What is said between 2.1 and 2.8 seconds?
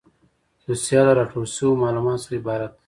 څخه عبارت ده.